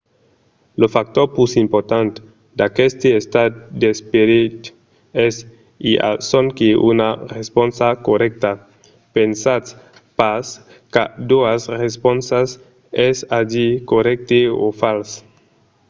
lo 0.81 0.87
factor 0.95 1.25
pus 1.35 1.51
important 1.65 2.13
d'aqueste 2.57 3.07
estat 3.21 3.51
d'esperit 3.79 4.59
es: 5.27 5.35
i 5.91 5.91
a 6.09 6.11
sonque 6.29 6.69
una 6.91 7.09
responsa 7.37 7.87
corrècta. 8.07 8.51
pensatz 9.15 9.69
pas 10.19 10.45
qu'a 10.93 11.05
doas 11.31 11.61
responsas 11.83 12.47
es 13.09 13.17
a 13.37 13.39
dire 13.53 13.81
corrècte 13.91 14.39
o 14.65 14.67
fals 14.81 15.09